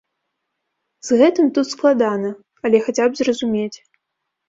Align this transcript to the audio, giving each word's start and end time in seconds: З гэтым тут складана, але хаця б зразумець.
З 1.09 1.19
гэтым 1.19 1.53
тут 1.59 1.71
складана, 1.75 2.35
але 2.67 2.77
хаця 2.89 3.05
б 3.11 3.25
зразумець. 3.25 3.77